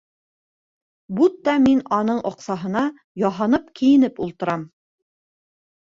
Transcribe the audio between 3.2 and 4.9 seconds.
яһанып-кейенеп ултырам!